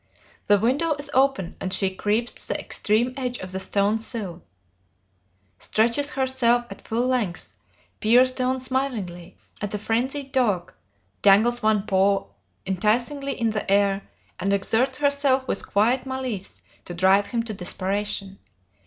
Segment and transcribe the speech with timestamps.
[0.47, 4.41] The window is open and she creeps to the extreme edge of the stone sill,
[5.59, 7.55] stretches herself at full length,
[7.99, 10.73] peers down smilingly at the frenzied dog,
[11.21, 12.25] dangles one paw
[12.65, 14.01] enticingly in the air,
[14.39, 18.39] and exerts herself with quiet malice to drive him to desperation.